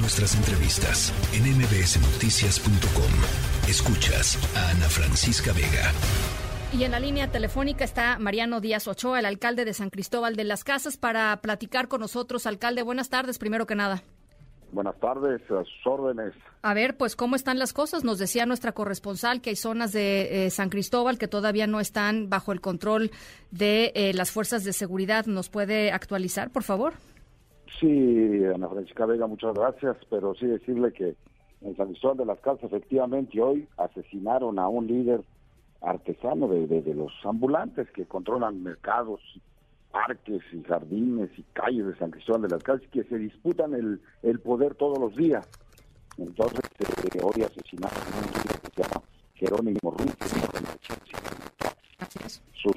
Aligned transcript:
Nuestras 0.00 0.36
entrevistas 0.36 1.12
en 1.34 1.42
mbsnoticias.com. 1.58 3.68
Escuchas 3.68 4.38
a 4.56 4.70
Ana 4.70 4.88
Francisca 4.88 5.52
Vega. 5.52 5.92
Y 6.72 6.84
en 6.84 6.92
la 6.92 7.00
línea 7.00 7.32
telefónica 7.32 7.84
está 7.84 8.16
Mariano 8.20 8.60
Díaz 8.60 8.86
Ochoa, 8.86 9.18
el 9.18 9.26
alcalde 9.26 9.64
de 9.64 9.74
San 9.74 9.90
Cristóbal 9.90 10.36
de 10.36 10.44
las 10.44 10.62
Casas, 10.62 10.98
para 10.98 11.36
platicar 11.38 11.88
con 11.88 12.00
nosotros. 12.00 12.46
Alcalde, 12.46 12.82
buenas 12.82 13.08
tardes, 13.08 13.38
primero 13.38 13.66
que 13.66 13.74
nada. 13.74 14.04
Buenas 14.70 14.94
tardes, 15.00 15.40
a 15.50 15.64
sus 15.64 15.86
órdenes. 15.86 16.32
A 16.62 16.74
ver, 16.74 16.96
pues, 16.96 17.16
¿cómo 17.16 17.34
están 17.34 17.58
las 17.58 17.72
cosas? 17.72 18.04
Nos 18.04 18.18
decía 18.18 18.46
nuestra 18.46 18.72
corresponsal 18.72 19.40
que 19.40 19.50
hay 19.50 19.56
zonas 19.56 19.92
de 19.92 20.46
eh, 20.46 20.50
San 20.50 20.68
Cristóbal 20.68 21.18
que 21.18 21.26
todavía 21.26 21.66
no 21.66 21.80
están 21.80 22.28
bajo 22.28 22.52
el 22.52 22.60
control 22.60 23.10
de 23.50 23.90
eh, 23.96 24.12
las 24.14 24.30
fuerzas 24.30 24.62
de 24.62 24.72
seguridad. 24.72 25.26
¿Nos 25.26 25.48
puede 25.48 25.90
actualizar, 25.90 26.50
por 26.50 26.62
favor? 26.62 26.94
Sí, 27.78 28.44
Ana 28.54 28.68
Francisca 28.68 29.06
Vega, 29.06 29.26
muchas 29.26 29.54
gracias, 29.54 29.96
pero 30.10 30.34
sí 30.34 30.46
decirle 30.46 30.92
que 30.92 31.14
en 31.60 31.76
San 31.76 31.88
Cristóbal 31.88 32.16
de 32.18 32.24
las 32.24 32.40
Casas 32.40 32.64
efectivamente 32.64 33.40
hoy 33.40 33.68
asesinaron 33.76 34.58
a 34.58 34.68
un 34.68 34.86
líder 34.86 35.22
artesano 35.80 36.48
de, 36.48 36.66
de, 36.66 36.94
los 36.94 37.12
ambulantes 37.24 37.88
que 37.92 38.06
controlan 38.06 38.62
mercados, 38.62 39.20
parques 39.92 40.42
y 40.52 40.62
jardines 40.64 41.30
y 41.38 41.42
calles 41.52 41.86
de 41.86 41.96
San 41.96 42.10
Cristóbal 42.10 42.42
de 42.42 42.48
las 42.48 42.62
Casas 42.62 42.88
que 42.90 43.04
se 43.04 43.18
disputan 43.18 43.74
el, 43.74 44.00
el 44.22 44.40
poder 44.40 44.74
todos 44.74 44.98
los 44.98 45.14
días. 45.14 45.46
Entonces, 46.16 46.60
eh, 46.80 47.20
hoy 47.22 47.42
asesinaron 47.42 47.98
a 47.98 48.18
un 48.18 48.26
líder 48.26 48.60
que 48.60 48.70
se 48.74 48.82
llama 48.82 49.04
Jerónimo 49.34 49.90
Ruiz, 49.92 50.16
sus 52.54 52.74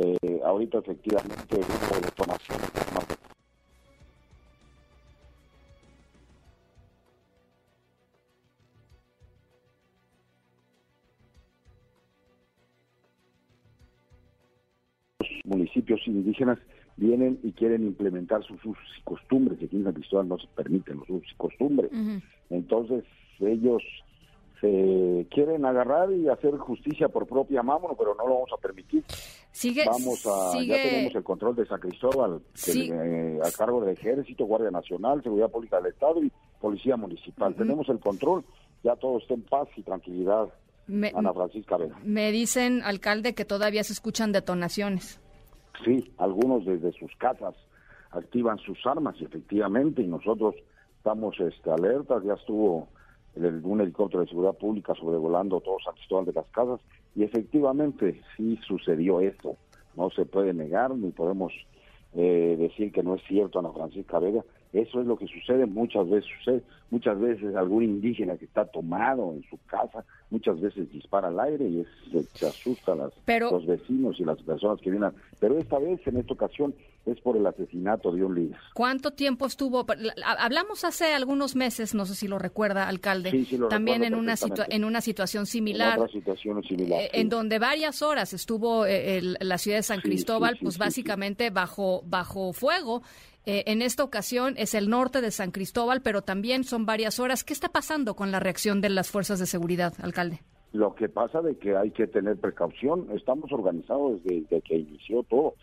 Eh, 0.00 0.40
ahorita 0.44 0.78
efectivamente 0.78 1.56
hubo 1.56 2.00
detonación 2.00 2.58
Los 15.18 15.28
municipios 15.44 16.00
indígenas 16.06 16.58
vienen 16.96 17.40
y 17.42 17.50
quieren 17.50 17.84
implementar 17.84 18.44
sus 18.44 18.64
usos 18.64 18.84
y 18.98 19.02
costumbres, 19.02 19.60
y 19.60 19.64
aquí 19.64 19.76
en 19.78 19.84
San 19.84 19.94
Cristóbal 19.94 20.28
no 20.28 20.38
se 20.38 20.46
permiten 20.54 20.98
los 20.98 21.10
usos 21.10 21.32
y 21.32 21.34
costumbres. 21.36 21.90
Entonces 22.50 23.04
ellos 23.40 23.82
se 24.60 25.26
quieren 25.30 25.64
agarrar 25.64 26.12
y 26.12 26.28
hacer 26.28 26.56
justicia 26.56 27.08
por 27.08 27.26
propia 27.26 27.62
mano, 27.62 27.94
pero 27.96 28.14
no 28.14 28.26
lo 28.26 28.34
vamos 28.34 28.50
a 28.52 28.60
permitir. 28.60 29.04
Sigue, 29.52 29.84
vamos 29.86 30.26
a, 30.26 30.60
ya 30.60 30.74
tenemos 30.74 31.14
el 31.14 31.22
control 31.22 31.56
de 31.56 31.66
San 31.66 31.80
Cristóbal 31.80 32.40
eh, 32.66 33.38
a 33.44 33.50
cargo 33.52 33.80
del 33.80 33.96
Ejército, 33.96 34.46
Guardia 34.46 34.70
Nacional, 34.70 35.22
Seguridad 35.22 35.50
Pública 35.50 35.76
del 35.76 35.92
Estado 35.92 36.22
y 36.22 36.32
Policía 36.60 36.96
Municipal. 36.96 37.54
Tenemos 37.54 37.88
el 37.88 38.00
control, 38.00 38.44
ya 38.82 38.96
todo 38.96 39.18
está 39.18 39.34
en 39.34 39.42
paz 39.42 39.68
y 39.76 39.82
tranquilidad. 39.82 40.48
Ana 41.14 41.34
Francisca 41.34 41.76
Vega. 41.76 41.98
Me 42.02 42.32
dicen, 42.32 42.82
alcalde, 42.82 43.34
que 43.34 43.44
todavía 43.44 43.84
se 43.84 43.92
escuchan 43.92 44.32
detonaciones. 44.32 45.20
Sí, 45.84 46.12
algunos 46.18 46.64
desde 46.64 46.92
sus 46.92 47.14
casas 47.16 47.54
activan 48.10 48.58
sus 48.58 48.78
armas, 48.86 49.16
efectivamente, 49.20 50.02
y 50.02 50.06
nosotros 50.06 50.54
estamos 50.96 51.38
este, 51.40 51.70
alertas, 51.70 52.24
ya 52.24 52.34
estuvo 52.34 52.88
un 53.38 53.80
helicóptero 53.80 54.22
de 54.22 54.28
seguridad 54.28 54.56
pública 54.56 54.94
sobrevolando 54.94 55.60
todo 55.60 55.76
San 55.84 55.94
Cristóbal 55.94 56.26
de 56.26 56.32
las 56.32 56.46
Casas 56.48 56.80
y 57.14 57.24
efectivamente 57.24 58.20
sí 58.36 58.58
sucedió 58.66 59.20
esto. 59.20 59.56
No 59.96 60.10
se 60.10 60.24
puede 60.24 60.52
negar 60.54 60.94
ni 60.94 61.10
podemos 61.10 61.52
eh, 62.14 62.56
decir 62.58 62.92
que 62.92 63.02
no 63.02 63.14
es 63.14 63.22
cierto, 63.28 63.58
Ana 63.58 63.72
Francisca 63.72 64.18
Vega. 64.18 64.44
Eso 64.72 65.00
es 65.00 65.06
lo 65.06 65.16
que 65.16 65.26
sucede 65.26 65.66
muchas 65.66 66.08
veces. 66.08 66.30
Sucede 66.38 66.62
muchas 66.90 67.18
veces 67.18 67.54
algún 67.54 67.84
indígena 67.84 68.36
que 68.36 68.44
está 68.44 68.66
tomado 68.66 69.32
en 69.32 69.42
su 69.44 69.58
casa, 69.66 70.04
muchas 70.30 70.60
veces 70.60 70.90
dispara 70.92 71.28
al 71.28 71.40
aire 71.40 71.66
y 71.66 71.86
se, 72.34 72.46
asusta 72.46 72.92
a 72.92 72.96
los 72.96 73.66
vecinos 73.66 74.18
y 74.20 74.24
las 74.24 74.40
personas 74.42 74.80
que 74.80 74.90
vienen. 74.90 75.12
Pero 75.40 75.58
esta 75.58 75.78
vez, 75.78 76.00
en 76.06 76.18
esta 76.18 76.34
ocasión, 76.34 76.74
es 77.06 77.20
por 77.20 77.36
el 77.36 77.46
asesinato 77.46 78.12
de 78.12 78.24
un 78.24 78.34
líder. 78.34 78.58
¿Cuánto 78.74 79.12
tiempo 79.12 79.46
estuvo? 79.46 79.86
Hablamos 80.24 80.84
hace 80.84 81.14
algunos 81.14 81.56
meses, 81.56 81.94
no 81.94 82.04
sé 82.06 82.14
si 82.14 82.28
lo 82.28 82.38
recuerda, 82.38 82.88
alcalde, 82.88 83.46
también 83.70 84.04
en 84.04 84.14
una, 84.14 84.34
en 84.68 84.84
una 84.84 85.00
situación 85.00 85.46
similar. 85.46 85.98
En 85.98 86.08
situación 86.08 86.62
similar. 86.62 87.00
Eh, 87.00 87.10
en 87.14 87.28
donde 87.28 87.58
varias 87.58 88.02
horas 88.02 88.32
estuvo 88.34 88.84
eh, 88.84 89.22
la 89.22 89.58
ciudad 89.58 89.78
de 89.78 89.82
San 89.82 90.00
Cristóbal, 90.00 90.58
pues 90.60 90.78
básicamente 90.78 91.50
bajo, 91.50 92.02
bajo 92.04 92.52
fuego. 92.52 93.02
Eh, 93.50 93.64
en 93.66 93.80
esta 93.80 94.04
ocasión 94.04 94.54
es 94.58 94.74
el 94.74 94.90
norte 94.90 95.22
de 95.22 95.30
San 95.30 95.52
Cristóbal, 95.52 96.02
pero 96.02 96.20
también 96.20 96.64
son 96.64 96.84
varias 96.84 97.18
horas. 97.18 97.44
¿Qué 97.44 97.54
está 97.54 97.70
pasando 97.70 98.14
con 98.14 98.30
la 98.30 98.40
reacción 98.40 98.82
de 98.82 98.90
las 98.90 99.10
fuerzas 99.10 99.38
de 99.38 99.46
seguridad, 99.46 99.94
alcalde? 100.02 100.42
Lo 100.72 100.94
que 100.94 101.08
pasa 101.08 101.40
de 101.40 101.56
que 101.56 101.74
hay 101.74 101.90
que 101.90 102.06
tener 102.06 102.36
precaución. 102.36 103.08
Estamos 103.14 103.50
organizados 103.50 104.22
desde 104.22 104.60
que 104.60 104.76
inició 104.76 105.22
todo 105.22 105.54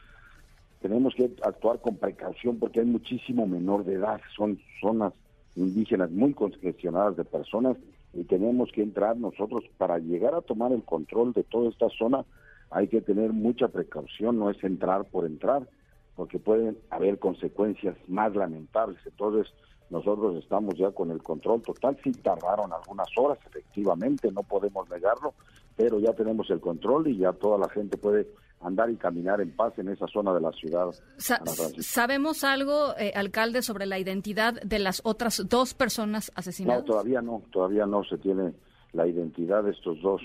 tenemos 0.81 1.16
que 1.16 1.31
actuar 1.41 1.81
con 1.81 1.97
precaución 1.97 2.59
porque 2.59 2.79
hay 2.79 2.85
muchísimo 2.85 3.47
menor 3.47 3.85
de 3.85 3.94
edad, 3.94 4.22
son 4.35 4.59
zonas 4.79 5.13
indígenas 5.56 6.12
muy 6.12 6.35
congestionadas 6.35 7.18
de 7.18 7.24
personas 7.24 7.75
y 8.13 8.24
tenemos 8.25 8.72
que 8.72 8.84
entrar 8.84 9.18
nosotros 9.18 9.63
para 9.79 9.97
llegar 9.97 10.35
a 10.35 10.41
tomar 10.41 10.72
el 10.72 10.84
control 10.84 11.34
de 11.34 11.41
toda 11.41 11.69
esta 11.69 11.90
zona 11.90 12.24
hay 12.69 12.88
que 12.88 13.01
tener 13.01 13.34
mucha 13.34 13.68
precaución, 13.68 14.38
no 14.38 14.51
es 14.51 14.63
entrar 14.63 15.06
por 15.06 15.25
entrar, 15.25 15.68
porque 16.15 16.39
pueden 16.39 16.77
haber 16.89 17.19
consecuencias 17.19 17.95
más 18.07 18.35
lamentables. 18.35 18.99
Entonces, 19.05 19.51
nosotros 19.89 20.35
estamos 20.37 20.75
ya 20.75 20.91
con 20.91 21.11
el 21.11 21.21
control 21.21 21.61
total, 21.61 21.97
sí 22.03 22.11
tardaron 22.11 22.73
algunas 22.73 23.07
horas, 23.17 23.37
efectivamente, 23.45 24.31
no 24.31 24.41
podemos 24.43 24.89
negarlo, 24.89 25.33
pero 25.75 25.99
ya 25.99 26.13
tenemos 26.13 26.49
el 26.49 26.59
control 26.59 27.07
y 27.07 27.17
ya 27.17 27.33
toda 27.33 27.57
la 27.59 27.69
gente 27.69 27.97
puede 27.97 28.27
andar 28.61 28.89
y 28.89 28.95
caminar 28.95 29.41
en 29.41 29.55
paz 29.55 29.77
en 29.77 29.89
esa 29.89 30.07
zona 30.07 30.33
de 30.33 30.41
la 30.41 30.51
ciudad. 30.53 30.87
¿Sabemos 31.17 32.43
algo, 32.43 32.97
eh, 32.97 33.11
alcalde, 33.15 33.61
sobre 33.61 33.85
la 33.85 33.99
identidad 33.99 34.59
de 34.61 34.79
las 34.79 35.01
otras 35.03 35.43
dos 35.47 35.73
personas 35.73 36.31
asesinadas? 36.35 36.81
No, 36.81 36.85
todavía 36.85 37.21
no, 37.21 37.43
todavía 37.51 37.85
no 37.85 38.03
se 38.05 38.17
tiene 38.17 38.53
la 38.93 39.05
identidad 39.05 39.63
de 39.63 39.71
estos 39.71 40.01
dos 40.01 40.21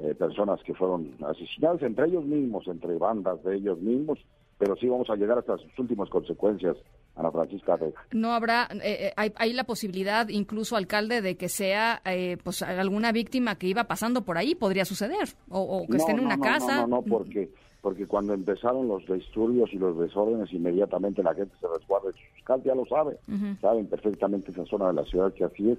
eh, 0.00 0.14
personas 0.14 0.60
que 0.64 0.74
fueron 0.74 1.16
asesinadas, 1.24 1.80
entre 1.82 2.08
ellos 2.08 2.24
mismos, 2.24 2.66
entre 2.66 2.98
bandas 2.98 3.42
de 3.42 3.56
ellos 3.56 3.78
mismos, 3.78 4.18
pero 4.58 4.76
sí 4.76 4.88
vamos 4.88 5.08
a 5.10 5.16
llegar 5.16 5.38
hasta 5.38 5.58
sus 5.58 5.78
últimas 5.78 6.08
consecuencias 6.08 6.76
Ana 7.16 7.30
Francisca 7.32 7.78
No 8.12 8.32
habrá, 8.32 8.68
eh, 8.72 9.12
eh, 9.16 9.30
hay, 9.34 9.52
la 9.54 9.64
posibilidad, 9.64 10.28
incluso 10.28 10.76
alcalde, 10.76 11.22
de 11.22 11.36
que 11.36 11.48
sea 11.48 12.02
eh, 12.04 12.36
pues 12.44 12.60
alguna 12.60 13.10
víctima 13.10 13.56
que 13.56 13.68
iba 13.68 13.84
pasando 13.84 14.22
por 14.22 14.36
ahí, 14.36 14.54
podría 14.54 14.84
suceder, 14.84 15.28
o, 15.48 15.86
que 15.90 15.96
esté 15.96 16.12
en 16.12 16.20
una 16.20 16.38
casa. 16.38 16.82
No, 16.82 16.86
no, 16.86 16.96
no, 16.96 17.02
porque, 17.02 17.48
porque 17.80 18.06
cuando 18.06 18.34
empezaron 18.34 18.86
los 18.86 19.06
disturbios 19.06 19.72
y 19.72 19.78
los 19.78 19.98
desórdenes, 19.98 20.52
inmediatamente 20.52 21.22
la 21.22 21.34
gente 21.34 21.54
se 21.58 21.66
resguarda 21.68 22.10
en 22.10 22.14
sus 22.16 22.44
casas, 22.44 22.64
ya 22.64 22.74
lo 22.74 22.84
sabe, 22.84 23.18
saben 23.62 23.86
perfectamente 23.86 24.50
esa 24.50 24.66
zona 24.66 24.88
de 24.88 24.92
la 24.92 25.04
ciudad 25.04 25.32
que 25.32 25.44
así 25.44 25.70
es, 25.70 25.78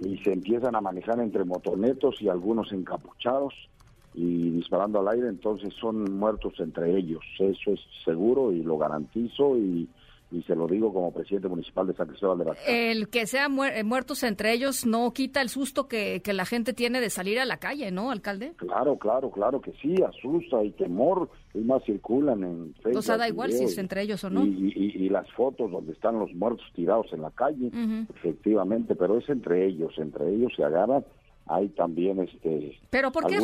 y 0.00 0.18
se 0.24 0.32
empiezan 0.32 0.74
a 0.74 0.80
manejar 0.80 1.20
entre 1.20 1.44
motonetos 1.44 2.20
y 2.20 2.28
algunos 2.28 2.72
encapuchados 2.72 3.54
y 4.14 4.50
disparando 4.50 5.00
al 5.00 5.08
aire, 5.08 5.28
entonces 5.28 5.74
son 5.80 6.16
muertos 6.16 6.54
entre 6.58 6.96
ellos, 6.96 7.22
eso 7.38 7.72
es 7.72 7.80
seguro 8.04 8.52
y 8.52 8.62
lo 8.62 8.78
garantizo 8.78 9.56
y 9.58 9.88
y 10.34 10.42
se 10.42 10.56
lo 10.56 10.66
digo 10.66 10.92
como 10.92 11.12
presidente 11.12 11.48
municipal 11.48 11.86
de 11.86 11.94
San 11.94 12.08
Cristóbal 12.08 12.38
de 12.38 12.44
la 12.44 12.52
El 12.66 13.08
que 13.08 13.26
sean 13.26 13.56
eh, 13.58 13.84
muertos 13.84 14.22
entre 14.24 14.52
ellos 14.52 14.84
no 14.84 15.12
quita 15.12 15.40
el 15.40 15.48
susto 15.48 15.86
que, 15.86 16.22
que, 16.22 16.32
la 16.32 16.44
gente 16.44 16.72
tiene 16.72 17.00
de 17.00 17.10
salir 17.10 17.38
a 17.38 17.44
la 17.44 17.58
calle, 17.58 17.90
¿no, 17.92 18.10
alcalde? 18.10 18.52
Claro, 18.56 18.98
claro, 18.98 19.30
claro 19.30 19.60
que 19.60 19.72
sí, 19.80 19.94
asusta 20.02 20.62
y 20.64 20.72
temor, 20.72 21.30
y 21.52 21.58
más 21.58 21.84
circulan 21.84 22.42
en 22.42 22.74
Facebook. 22.74 22.98
O 22.98 23.02
sea, 23.02 23.16
da 23.16 23.28
igual 23.28 23.52
si 23.52 23.64
es 23.64 23.78
entre 23.78 24.02
ellos 24.02 24.24
o 24.24 24.30
no. 24.30 24.44
Y, 24.44 24.72
y, 24.74 25.08
las 25.08 25.30
fotos 25.32 25.70
donde 25.70 25.92
están 25.92 26.18
los 26.18 26.32
muertos 26.34 26.66
tirados 26.74 27.12
en 27.12 27.22
la 27.22 27.30
calle, 27.30 27.70
efectivamente, 28.16 28.96
pero 28.96 29.18
es 29.18 29.28
entre 29.28 29.66
ellos, 29.66 29.92
entre 29.98 30.28
ellos 30.34 30.52
se 30.56 30.64
agarran 30.64 31.04
hay 31.46 31.68
también 31.68 32.20
este 32.20 32.78
pero 32.88 33.12
por 33.12 33.26
qué 33.26 33.38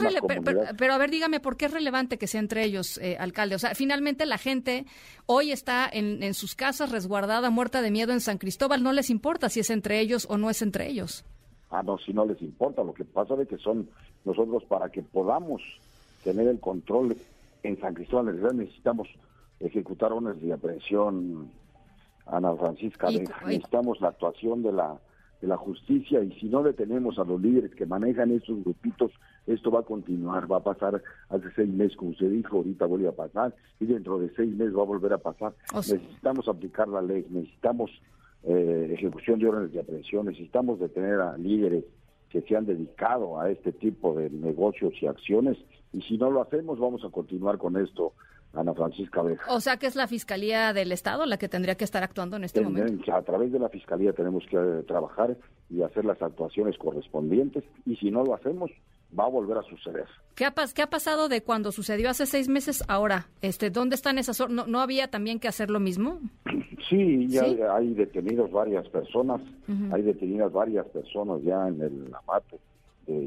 pero, 0.78 0.94
a 0.94 0.98
ver 0.98 1.10
dígame 1.10 1.38
por 1.38 1.56
qué 1.56 1.66
es 1.66 1.72
relevante 1.72 2.16
que 2.16 2.26
sea 2.26 2.40
entre 2.40 2.64
ellos 2.64 2.96
eh, 2.98 3.16
alcalde 3.18 3.56
o 3.56 3.58
sea 3.58 3.74
finalmente 3.74 4.24
la 4.24 4.38
gente 4.38 4.86
hoy 5.26 5.52
está 5.52 5.88
en, 5.92 6.22
en, 6.22 6.32
sus 6.32 6.54
casas 6.54 6.90
resguardada 6.90 7.50
muerta 7.50 7.82
de 7.82 7.90
miedo 7.90 8.12
en 8.12 8.20
San 8.20 8.38
Cristóbal. 8.38 8.82
No 8.82 8.92
les 8.92 9.10
importa 9.10 9.48
si 9.50 9.60
es 9.60 9.70
entre 9.70 10.00
ellos 10.00 10.26
o 10.30 10.38
no 10.38 10.48
es 10.48 10.62
entre 10.62 10.88
ellos 10.88 11.24
ah 11.70 11.82
no 11.82 11.98
si 11.98 12.12
no 12.12 12.24
les 12.24 12.40
importa. 12.42 12.82
Lo 12.82 12.92
que 12.92 13.04
pasa 13.04 13.34
es 13.40 13.48
que 13.48 13.58
son 13.58 13.88
nosotros 14.24 14.64
para 14.64 14.90
que 14.90 15.02
podamos 15.02 15.62
tener 16.24 16.46
el 16.48 16.60
control 16.60 17.16
en 17.62 17.80
San 17.80 17.94
Cristóbal 17.94 18.56
necesitamos 18.56 19.08
ejecutar 19.58 20.12
órdenes 20.12 20.40
de 20.42 20.52
aprehensión 20.52 21.50
Ana 22.26 22.54
Francisca 22.54 23.10
necesitamos 23.10 24.00
la 24.00 24.08
actuación 24.08 24.62
de 24.62 24.72
la 24.72 24.98
de 25.40 25.48
la 25.48 25.56
justicia 25.56 26.22
y 26.22 26.32
si 26.40 26.46
no 26.46 26.62
detenemos 26.62 27.18
a 27.18 27.24
los 27.24 27.40
líderes 27.40 27.74
que 27.74 27.86
manejan 27.86 28.30
estos 28.30 28.62
grupitos, 28.62 29.12
esto 29.46 29.70
va 29.70 29.80
a 29.80 29.84
continuar, 29.84 30.50
va 30.50 30.58
a 30.58 30.62
pasar 30.62 31.02
hace 31.28 31.50
seis 31.56 31.68
meses, 31.72 31.96
como 31.96 32.10
usted 32.10 32.30
dijo, 32.30 32.58
ahorita 32.58 32.86
vuelve 32.86 33.08
a 33.08 33.12
pasar 33.12 33.54
y 33.78 33.86
dentro 33.86 34.18
de 34.18 34.30
seis 34.34 34.54
meses 34.54 34.76
va 34.76 34.82
a 34.82 34.86
volver 34.86 35.12
a 35.14 35.18
pasar. 35.18 35.54
necesitamos 35.74 36.46
aplicar 36.48 36.88
la 36.88 37.00
ley, 37.00 37.26
necesitamos 37.30 37.90
eh, 38.44 38.90
ejecución 38.92 39.38
de 39.38 39.48
órdenes 39.48 39.72
de 39.72 39.80
aprehensión, 39.80 40.26
necesitamos 40.26 40.78
detener 40.78 41.20
a 41.20 41.36
líderes 41.38 41.84
que 42.28 42.42
se 42.42 42.56
han 42.56 42.66
dedicado 42.66 43.40
a 43.40 43.50
este 43.50 43.72
tipo 43.72 44.14
de 44.14 44.30
negocios 44.30 44.92
y 45.00 45.06
acciones 45.06 45.58
y 45.92 46.02
si 46.02 46.16
no 46.16 46.30
lo 46.30 46.42
hacemos 46.42 46.78
vamos 46.78 47.04
a 47.04 47.10
continuar 47.10 47.58
con 47.58 47.76
esto 47.76 48.12
Ana 48.54 48.74
Francisca 48.74 49.22
Beja. 49.22 49.52
O 49.52 49.60
sea 49.60 49.76
que 49.76 49.86
es 49.86 49.96
la 49.96 50.06
Fiscalía 50.06 50.72
del 50.72 50.92
Estado 50.92 51.24
la 51.26 51.38
que 51.38 51.48
tendría 51.48 51.76
que 51.76 51.84
estar 51.84 52.02
actuando 52.02 52.36
en 52.36 52.44
este 52.44 52.60
momento. 52.60 53.14
A 53.14 53.22
través 53.22 53.52
de 53.52 53.58
la 53.58 53.68
Fiscalía 53.68 54.12
tenemos 54.12 54.44
que 54.50 54.56
eh, 54.56 54.82
trabajar 54.86 55.36
y 55.68 55.82
hacer 55.82 56.04
las 56.04 56.20
actuaciones 56.20 56.76
correspondientes 56.78 57.64
y 57.86 57.96
si 57.96 58.10
no 58.10 58.24
lo 58.24 58.34
hacemos 58.34 58.70
va 59.18 59.24
a 59.24 59.28
volver 59.28 59.58
a 59.58 59.62
suceder. 59.62 60.06
¿Qué 60.34 60.44
ha, 60.44 60.54
qué 60.74 60.82
ha 60.82 60.90
pasado 60.90 61.28
de 61.28 61.42
cuando 61.42 61.72
sucedió 61.72 62.10
hace 62.10 62.26
seis 62.26 62.48
meses 62.48 62.84
ahora? 62.88 63.28
Este, 63.42 63.70
¿Dónde 63.70 63.94
están 63.96 64.18
esas? 64.18 64.40
¿No, 64.48 64.66
¿No 64.66 64.80
había 64.80 65.08
también 65.08 65.40
que 65.40 65.48
hacer 65.48 65.70
lo 65.70 65.80
mismo? 65.80 66.20
Sí, 66.88 67.28
ya 67.28 67.44
hay 67.72 67.94
detenidos 67.94 68.50
varias 68.50 68.88
personas, 68.88 69.40
hay 69.92 70.02
detenidas 70.02 70.50
varias 70.52 70.84
personas 70.88 71.40
ya 71.42 71.68
en 71.68 71.80
el 71.80 72.12
Amate 72.12 72.58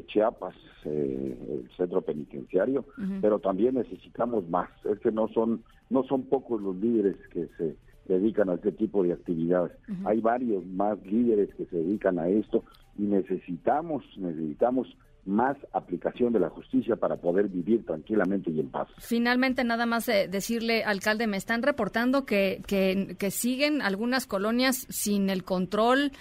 Chiapas, 0.06 0.54
eh, 0.84 1.36
el 1.50 1.70
centro 1.76 2.02
penitenciario, 2.02 2.84
pero 3.20 3.38
también 3.38 3.74
necesitamos 3.74 4.48
más. 4.48 4.68
Es 4.84 4.98
que 5.00 5.10
no 5.10 5.28
son 5.28 5.62
no 5.90 6.02
son 6.04 6.22
pocos 6.24 6.60
los 6.60 6.76
líderes 6.76 7.16
que 7.32 7.48
se 7.58 7.76
dedican 8.06 8.50
a 8.50 8.54
este 8.54 8.72
tipo 8.72 9.02
de 9.02 9.12
actividades. 9.12 9.72
Hay 10.04 10.20
varios 10.20 10.64
más 10.66 10.98
líderes 11.06 11.54
que 11.54 11.66
se 11.66 11.76
dedican 11.76 12.18
a 12.18 12.28
esto 12.28 12.64
y 12.98 13.02
necesitamos 13.02 14.04
necesitamos 14.16 14.88
más 15.26 15.56
aplicación 15.72 16.32
de 16.32 16.40
la 16.40 16.50
justicia 16.50 16.96
para 16.96 17.16
poder 17.16 17.48
vivir 17.48 17.84
tranquilamente 17.86 18.50
y 18.50 18.60
en 18.60 18.68
paz. 18.68 18.88
Finalmente, 18.98 19.64
nada 19.64 19.86
más 19.86 20.08
eh, 20.08 20.28
decirle, 20.30 20.84
alcalde, 20.84 21.26
me 21.26 21.38
están 21.38 21.62
reportando 21.62 22.26
que, 22.26 22.60
que, 22.66 23.16
que 23.18 23.30
siguen 23.30 23.80
algunas 23.80 24.26
colonias 24.26 24.86
sin 24.90 25.30
el 25.30 25.44
control 25.44 26.12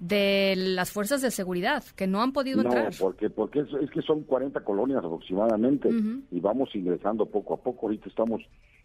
de 0.00 0.54
las 0.56 0.90
fuerzas 0.90 1.20
de 1.20 1.30
seguridad 1.30 1.84
que 1.94 2.06
no 2.06 2.22
han 2.22 2.32
podido 2.32 2.62
entrar. 2.62 2.90
Porque, 2.98 3.28
porque 3.28 3.60
es, 3.60 3.90
que 3.90 4.00
son 4.00 4.22
40 4.22 4.64
colonias 4.64 5.04
aproximadamente 5.04 5.90
y 6.30 6.40
vamos 6.40 6.74
ingresando 6.74 7.26
poco 7.26 7.54
a 7.54 7.56
poco. 7.58 7.86
Ahorita 7.86 8.08
estamos 8.08 8.40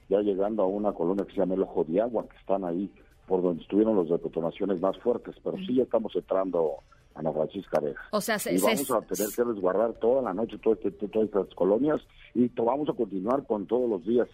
ya 0.10 0.20
llegando 0.20 0.64
a 0.64 0.68
una 0.68 0.92
colonia 0.92 1.26
que 1.26 1.32
se 1.32 1.40
llama 1.40 1.56
el 1.56 1.64
Ojo 1.64 1.86
de 1.86 2.02
Agua, 2.02 2.28
que 2.30 2.38
están 2.38 2.66
ahí 2.66 2.92
por 3.28 3.42
donde 3.42 3.64
estuvieron 3.64 3.98
las 3.98 4.10
detonaciones 4.10 4.80
más 4.82 4.98
fuertes, 5.00 5.36
pero 5.42 5.58
sí 5.66 5.76
ya 5.76 5.84
estamos 5.84 6.14
entrando 6.16 6.80
a 7.16 7.20
Ana 7.20 7.32
Francisca 7.32 7.80
Vega. 7.80 8.02
O 8.12 8.20
sea, 8.20 8.38
y 8.52 8.60
vamos 8.60 8.92
a 8.92 9.02
tener 9.02 9.30
que 9.34 9.44
resguardar 9.44 9.94
toda 9.94 10.22
la 10.22 10.34
noche 10.34 10.58
todo 10.62 10.74
este, 10.74 10.92
todas 10.92 11.30
estas 11.30 11.48
colonias 11.56 12.02
y 12.34 12.50
vamos 12.50 12.90
a 12.90 12.94
continuar 12.94 13.48
con 13.48 13.66
todos 13.66 13.90
los 13.90 14.06
días 14.06 14.28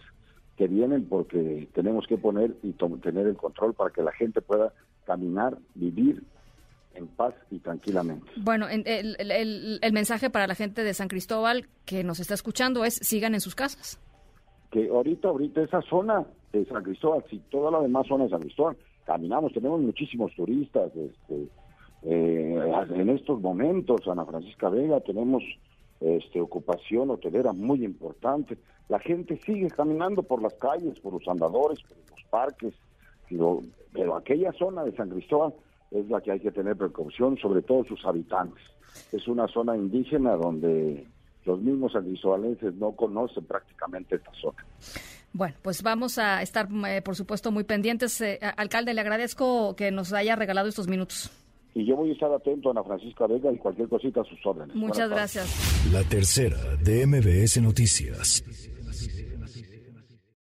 que 0.56 0.66
vienen 0.66 1.06
porque 1.08 1.68
tenemos 1.72 2.06
que 2.08 2.18
poner 2.18 2.56
y 2.64 2.72
tener 2.72 3.28
el 3.28 3.36
control 3.36 3.72
para 3.72 3.90
que 3.90 4.02
la 4.02 4.12
gente 4.12 4.42
pueda 4.42 4.72
caminar, 5.06 5.56
vivir 5.74 6.24
en 6.94 7.08
paz 7.08 7.34
y 7.50 7.58
tranquilamente. 7.58 8.30
Bueno, 8.36 8.66
el, 8.68 9.16
el, 9.18 9.92
mensaje 9.92 10.30
para 10.30 10.46
la 10.46 10.54
gente 10.54 10.84
de 10.84 10.94
San 10.94 11.08
Cristóbal 11.08 11.66
que 11.84 12.04
nos 12.04 12.20
está 12.20 12.34
escuchando 12.34 12.84
es 12.84 12.94
sigan 12.94 13.34
en 13.34 13.40
sus 13.40 13.54
casas. 13.54 14.00
Que 14.70 14.88
ahorita, 14.88 15.28
ahorita 15.28 15.62
esa 15.62 15.82
zona 15.82 16.24
de 16.52 16.64
San 16.66 16.82
Cristóbal, 16.82 17.24
si 17.30 17.38
toda 17.50 17.70
la 17.70 17.80
demás 17.80 18.06
zona 18.06 18.24
de 18.24 18.30
San 18.30 18.40
Cristóbal, 18.40 18.76
caminamos, 19.04 19.52
tenemos 19.52 19.80
muchísimos 19.80 20.34
turistas, 20.34 20.90
este, 20.94 21.48
eh, 22.04 22.72
en 22.94 23.08
estos 23.10 23.40
momentos, 23.40 24.06
Ana 24.08 24.24
Francisca 24.24 24.68
Vega, 24.68 25.00
tenemos 25.00 25.42
este, 26.00 26.40
ocupación 26.40 27.10
hotelera 27.10 27.52
muy 27.52 27.84
importante. 27.84 28.58
La 28.88 28.98
gente 28.98 29.38
sigue 29.44 29.68
caminando 29.70 30.22
por 30.22 30.42
las 30.42 30.54
calles, 30.54 30.98
por 31.00 31.12
los 31.14 31.28
andadores, 31.28 31.80
por 31.82 31.96
los 32.10 32.24
parques, 32.28 32.74
pero, 33.28 33.60
pero 33.92 34.16
aquella 34.16 34.52
zona 34.52 34.84
de 34.84 34.92
San 34.96 35.10
Cristóbal 35.10 35.54
es 35.94 36.08
la 36.08 36.20
que 36.20 36.32
hay 36.32 36.40
que 36.40 36.50
tener 36.50 36.76
precaución, 36.76 37.36
sobre 37.38 37.62
todo 37.62 37.84
sus 37.84 38.04
habitantes. 38.04 38.62
Es 39.12 39.26
una 39.28 39.48
zona 39.48 39.76
indígena 39.76 40.36
donde 40.36 41.06
los 41.44 41.60
mismos 41.60 41.92
sancristobalenses 41.92 42.74
no 42.74 42.92
conocen 42.92 43.44
prácticamente 43.44 44.16
esta 44.16 44.32
zona. 44.40 44.64
Bueno, 45.32 45.54
pues 45.62 45.82
vamos 45.82 46.18
a 46.18 46.42
estar, 46.42 46.68
eh, 46.88 47.00
por 47.02 47.16
supuesto, 47.16 47.50
muy 47.50 47.64
pendientes. 47.64 48.20
Eh, 48.20 48.38
alcalde, 48.56 48.92
le 48.92 49.00
agradezco 49.00 49.74
que 49.76 49.90
nos 49.90 50.12
haya 50.12 50.36
regalado 50.36 50.68
estos 50.68 50.88
minutos. 50.88 51.30
Y 51.74 51.86
yo 51.86 51.96
voy 51.96 52.10
a 52.10 52.12
estar 52.12 52.30
atento 52.30 52.68
a 52.68 52.72
Ana 52.72 52.84
Francisca 52.84 53.26
Vega 53.26 53.50
y 53.50 53.56
cualquier 53.56 53.88
cosita 53.88 54.20
a 54.20 54.24
sus 54.24 54.44
órdenes. 54.44 54.76
Muchas 54.76 55.08
gracias. 55.08 55.90
La 55.90 56.02
tercera 56.04 56.58
de 56.84 57.06
MBS 57.06 57.62
Noticias. 57.62 58.44